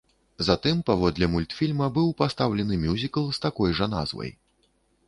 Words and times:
Затым 0.45 0.79
паводле 0.87 1.29
мультфільма 1.33 1.91
быў 1.99 2.09
пастаўлены 2.23 2.81
мюзікл 2.87 3.33
з 3.39 3.47
такой 3.49 3.69
жа 3.83 3.95
назвай. 3.97 4.39